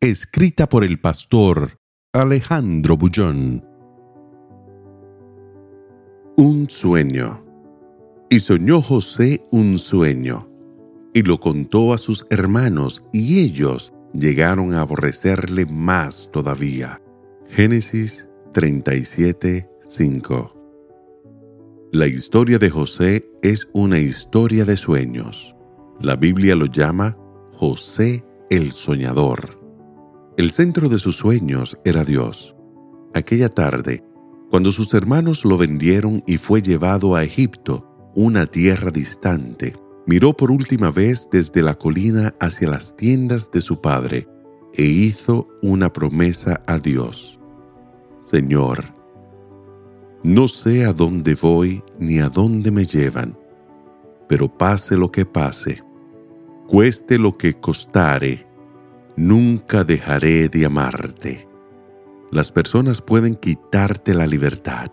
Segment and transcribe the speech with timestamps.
[0.00, 1.80] Escrita por el pastor
[2.12, 3.66] Alejandro Bullón.
[6.36, 7.44] Un sueño.
[8.30, 10.48] Y soñó José un sueño,
[11.12, 17.02] y lo contó a sus hermanos, y ellos llegaron a aborrecerle más todavía.
[17.48, 21.90] Génesis 37, 5.
[21.90, 25.56] La historia de José es una historia de sueños.
[26.00, 27.18] La Biblia lo llama
[27.54, 29.57] José el Soñador.
[30.38, 32.54] El centro de sus sueños era Dios.
[33.12, 34.04] Aquella tarde,
[34.50, 39.74] cuando sus hermanos lo vendieron y fue llevado a Egipto, una tierra distante,
[40.06, 44.28] miró por última vez desde la colina hacia las tiendas de su padre
[44.74, 47.40] e hizo una promesa a Dios.
[48.22, 48.94] Señor,
[50.22, 53.36] no sé a dónde voy ni a dónde me llevan,
[54.28, 55.82] pero pase lo que pase,
[56.68, 58.47] cueste lo que costare,
[59.18, 61.48] nunca dejaré de amarte.
[62.30, 64.90] Las personas pueden quitarte la libertad,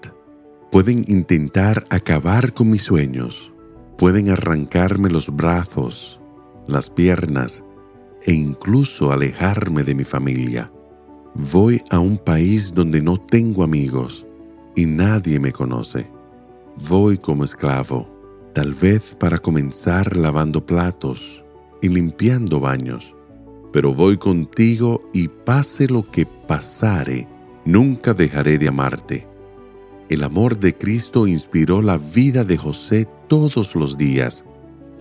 [0.72, 3.54] pueden intentar acabar con mis sueños,
[3.98, 6.20] pueden arrancarme los brazos,
[6.68, 7.64] las piernas
[8.24, 10.72] e incluso alejarme de mi familia.
[11.36, 14.26] Voy a un país donde no tengo amigos
[14.76, 16.08] y nadie me conoce.
[16.90, 18.10] Voy como esclavo,
[18.56, 21.46] tal vez para comenzar lavando platos
[21.82, 23.15] y limpiando baños,
[23.76, 27.28] pero voy contigo y pase lo que pasare,
[27.66, 29.28] nunca dejaré de amarte.
[30.08, 34.46] El amor de Cristo inspiró la vida de José todos los días.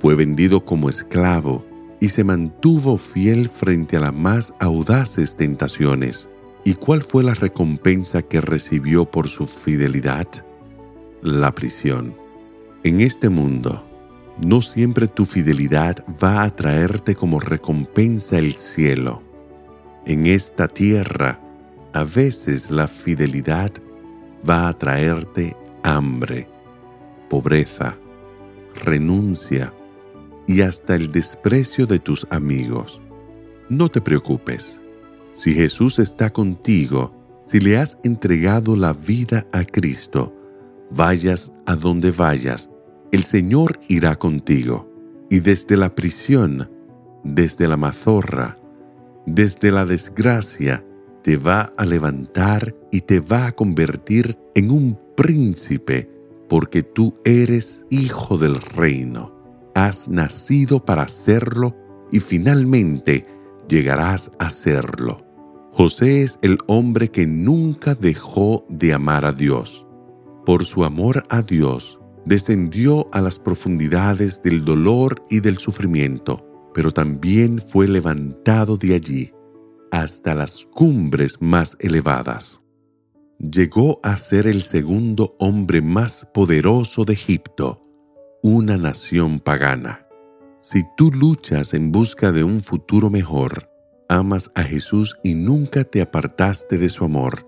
[0.00, 1.64] Fue vendido como esclavo
[2.00, 6.28] y se mantuvo fiel frente a las más audaces tentaciones.
[6.64, 10.26] ¿Y cuál fue la recompensa que recibió por su fidelidad?
[11.22, 12.16] La prisión.
[12.82, 13.84] En este mundo,
[14.42, 19.22] no siempre tu fidelidad va a traerte como recompensa el cielo.
[20.06, 21.40] En esta tierra,
[21.92, 23.72] a veces la fidelidad
[24.48, 26.48] va a traerte hambre,
[27.30, 27.96] pobreza,
[28.84, 29.72] renuncia
[30.46, 33.00] y hasta el desprecio de tus amigos.
[33.68, 34.82] No te preocupes.
[35.32, 37.12] Si Jesús está contigo,
[37.44, 40.34] si le has entregado la vida a Cristo,
[40.90, 42.70] vayas a donde vayas,
[43.14, 44.90] el Señor irá contigo.
[45.30, 46.70] Y desde la prisión,
[47.22, 48.56] desde la mazorra,
[49.24, 50.84] desde la desgracia,
[51.22, 56.10] te va a levantar y te va a convertir en un príncipe,
[56.48, 59.32] porque tú eres hijo del reino.
[59.74, 61.76] Has nacido para serlo
[62.10, 63.26] y finalmente
[63.68, 65.16] llegarás a serlo.
[65.72, 69.86] José es el hombre que nunca dejó de amar a Dios.
[70.44, 76.90] Por su amor a Dios, descendió a las profundidades del dolor y del sufrimiento, pero
[76.90, 79.32] también fue levantado de allí
[79.90, 82.60] hasta las cumbres más elevadas.
[83.38, 87.80] Llegó a ser el segundo hombre más poderoso de Egipto,
[88.42, 90.06] una nación pagana.
[90.60, 93.70] Si tú luchas en busca de un futuro mejor,
[94.08, 97.46] amas a Jesús y nunca te apartaste de su amor,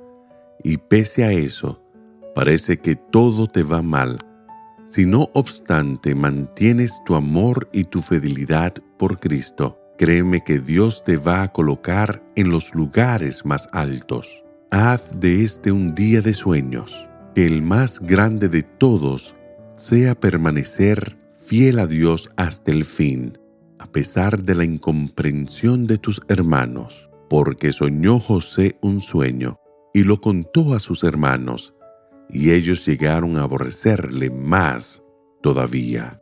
[0.62, 1.82] y pese a eso,
[2.34, 4.18] parece que todo te va mal,
[4.88, 11.16] si no obstante mantienes tu amor y tu fidelidad por Cristo, Créeme que Dios te
[11.16, 14.44] va a colocar en los lugares más altos.
[14.70, 19.36] Haz de este un día de sueños, que el más grande de todos
[19.76, 23.38] sea permanecer fiel a Dios hasta el fin,
[23.78, 29.58] a pesar de la incomprensión de tus hermanos, porque soñó José un sueño
[29.94, 31.74] y lo contó a sus hermanos,
[32.28, 35.02] y ellos llegaron a aborrecerle más
[35.42, 36.20] todavía.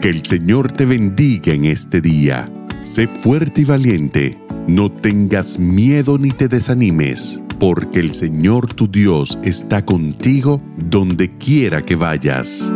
[0.00, 2.46] Que el Señor te bendiga en este día
[2.80, 4.38] Sé fuerte y valiente,
[4.68, 11.82] no tengas miedo ni te desanimes, porque el Señor tu Dios está contigo donde quiera
[11.82, 12.70] que vayas.